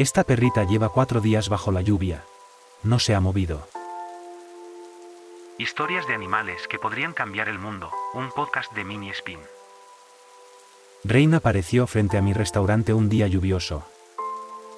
[0.00, 2.24] Esta perrita lleva cuatro días bajo la lluvia.
[2.82, 3.68] No se ha movido.
[5.58, 9.40] Historias de animales que podrían cambiar el mundo, un podcast de Mini Spin.
[11.04, 13.84] Rain apareció frente a mi restaurante un día lluvioso.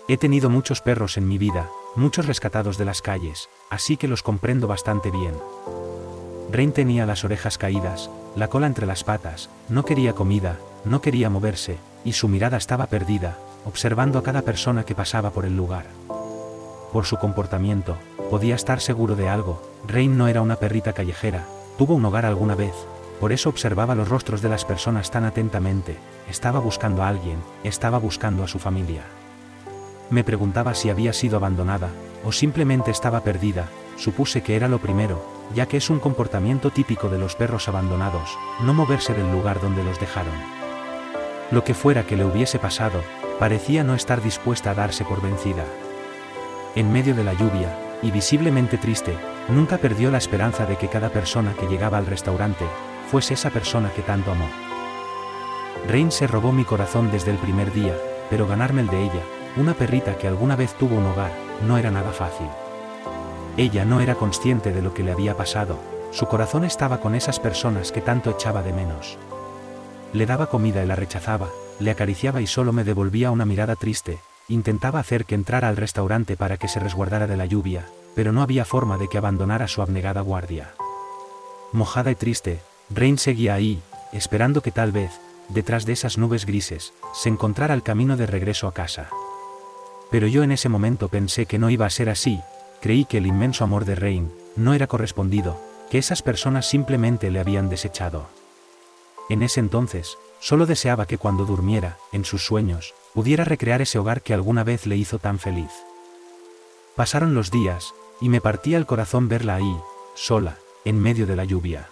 [0.08, 4.24] He tenido muchos perros en mi vida, muchos rescatados de las calles, así que los
[4.24, 5.38] comprendo bastante bien.
[6.50, 11.30] Rain tenía las orejas caídas, la cola entre las patas, no quería comida, no quería
[11.30, 15.86] moverse, y su mirada estaba perdida, observando a cada persona que pasaba por el lugar.
[16.92, 17.96] Por su comportamiento,
[18.30, 21.46] podía estar seguro de algo, Rain no era una perrita callejera,
[21.78, 22.74] tuvo un hogar alguna vez,
[23.20, 25.96] por eso observaba los rostros de las personas tan atentamente,
[26.28, 29.02] estaba buscando a alguien, estaba buscando a su familia.
[30.10, 31.88] Me preguntaba si había sido abandonada,
[32.24, 35.24] o simplemente estaba perdida, supuse que era lo primero,
[35.54, 39.84] ya que es un comportamiento típico de los perros abandonados, no moverse del lugar donde
[39.84, 40.34] los dejaron.
[41.50, 43.02] Lo que fuera que le hubiese pasado,
[43.42, 45.64] parecía no estar dispuesta a darse por vencida.
[46.76, 49.16] En medio de la lluvia, y visiblemente triste,
[49.48, 52.64] nunca perdió la esperanza de que cada persona que llegaba al restaurante,
[53.10, 54.46] fuese esa persona que tanto amó.
[55.88, 57.96] Rain se robó mi corazón desde el primer día,
[58.30, 59.22] pero ganarme el de ella,
[59.56, 61.32] una perrita que alguna vez tuvo un hogar,
[61.66, 62.46] no era nada fácil.
[63.56, 65.80] Ella no era consciente de lo que le había pasado,
[66.12, 69.18] su corazón estaba con esas personas que tanto echaba de menos.
[70.12, 74.18] Le daba comida y la rechazaba, le acariciaba y solo me devolvía una mirada triste,
[74.48, 78.42] intentaba hacer que entrara al restaurante para que se resguardara de la lluvia, pero no
[78.42, 80.74] había forma de que abandonara su abnegada guardia.
[81.72, 85.10] Mojada y triste, Rain seguía ahí, esperando que tal vez,
[85.48, 89.08] detrás de esas nubes grises, se encontrara el camino de regreso a casa.
[90.10, 92.40] Pero yo en ese momento pensé que no iba a ser así,
[92.80, 95.58] creí que el inmenso amor de Rain no era correspondido,
[95.90, 98.26] que esas personas simplemente le habían desechado.
[99.30, 104.20] En ese entonces, solo deseaba que cuando durmiera, en sus sueños, pudiera recrear ese hogar
[104.20, 105.70] que alguna vez le hizo tan feliz.
[106.96, 109.76] Pasaron los días, y me partía el corazón verla ahí,
[110.14, 111.88] sola, en medio de la lluvia.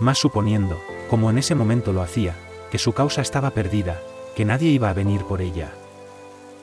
[0.00, 0.80] Más suponiendo,
[1.10, 2.34] como en ese momento lo hacía,
[2.70, 4.00] que su causa estaba perdida,
[4.34, 5.70] que nadie iba a venir por ella.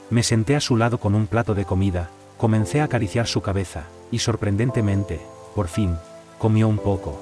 [0.09, 3.83] Me senté a su lado con un plato de comida, Comencé a acariciar su cabeza,
[4.11, 5.19] y sorprendentemente,
[5.55, 5.97] por fin,
[6.37, 7.21] comió un poco.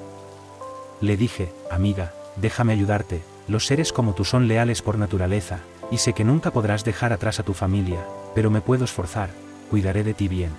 [1.00, 5.60] Le dije, amiga, déjame ayudarte, los seres como tú son leales por naturaleza,
[5.90, 8.04] y sé que nunca podrás dejar atrás a tu familia,
[8.34, 9.30] pero me puedo esforzar,
[9.70, 10.52] cuidaré de ti bien.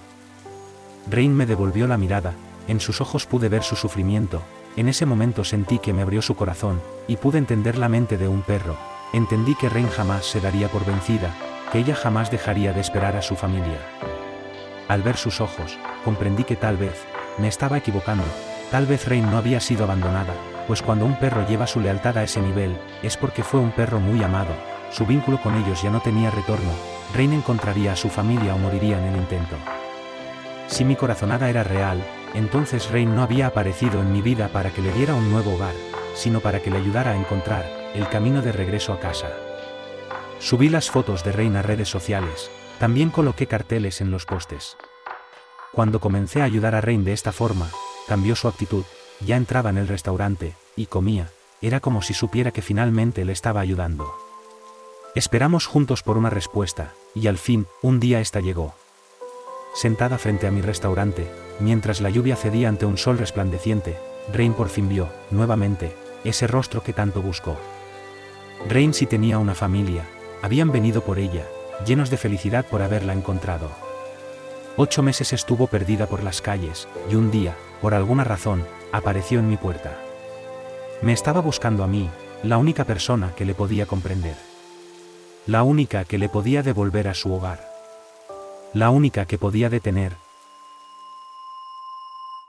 [1.09, 2.33] Rain me devolvió la mirada,
[2.67, 4.41] en sus ojos pude ver su sufrimiento,
[4.75, 8.27] en ese momento sentí que me abrió su corazón, y pude entender la mente de
[8.27, 8.75] un perro,
[9.13, 11.33] entendí que Rain jamás se daría por vencida,
[11.71, 13.79] que ella jamás dejaría de esperar a su familia.
[14.87, 17.05] Al ver sus ojos, comprendí que tal vez,
[17.37, 18.25] me estaba equivocando,
[18.71, 20.33] tal vez Rain no había sido abandonada,
[20.69, 23.99] pues cuando un perro lleva su lealtad a ese nivel, es porque fue un perro
[23.99, 24.53] muy amado,
[24.91, 26.69] su vínculo con ellos ya no tenía retorno,
[27.15, 29.55] Rain encontraría a su familia o moriría en el intento.
[30.67, 34.83] Si mi corazonada era real, entonces Rain no había aparecido en mi vida para que
[34.83, 35.73] le diera un nuevo hogar,
[36.13, 37.65] sino para que le ayudara a encontrar
[37.95, 39.31] el camino de regreso a casa.
[40.37, 44.77] Subí las fotos de Rain a redes sociales, también coloqué carteles en los postes.
[45.71, 47.71] Cuando comencé a ayudar a Rain de esta forma,
[48.07, 48.85] cambió su actitud,
[49.25, 51.29] ya entraba en el restaurante, y comía,
[51.61, 54.13] era como si supiera que finalmente le estaba ayudando.
[55.15, 58.73] Esperamos juntos por una respuesta, y al fin, un día esta llegó.
[59.73, 61.29] Sentada frente a mi restaurante,
[61.59, 63.97] mientras la lluvia cedía ante un sol resplandeciente,
[64.33, 67.57] Rain por fin vio, nuevamente, ese rostro que tanto buscó.
[68.67, 70.03] Rain sí tenía una familia,
[70.41, 71.45] habían venido por ella,
[71.85, 73.69] llenos de felicidad por haberla encontrado.
[74.77, 79.49] Ocho meses estuvo perdida por las calles, y un día, por alguna razón, apareció en
[79.49, 79.97] mi puerta.
[81.01, 82.09] Me estaba buscando a mí,
[82.43, 84.35] la única persona que le podía comprender.
[85.47, 87.59] La única que le podía devolver a su hogar.
[88.73, 90.15] La única que podía detener.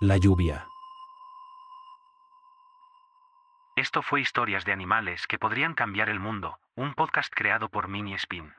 [0.00, 0.66] La lluvia.
[3.76, 8.14] Esto fue Historias de Animales que podrían cambiar el mundo, un podcast creado por Mini
[8.14, 8.52] Spin.